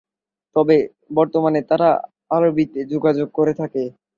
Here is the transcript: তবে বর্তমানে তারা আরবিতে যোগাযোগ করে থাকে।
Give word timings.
তবে 0.55 0.77
বর্তমানে 1.13 1.59
তারা 1.69 1.89
আরবিতে 2.31 2.79
যোগাযোগ 2.93 3.27
করে 3.33 3.53
থাকে। 3.53 3.83